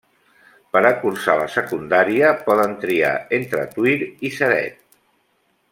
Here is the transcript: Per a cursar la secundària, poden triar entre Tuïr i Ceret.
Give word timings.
Per 0.75 0.81
a 0.89 0.91
cursar 1.03 1.35
la 1.41 1.45
secundària, 1.57 2.33
poden 2.49 2.75
triar 2.85 3.13
entre 3.41 3.67
Tuïr 3.75 3.99
i 4.29 4.33
Ceret. 4.39 4.85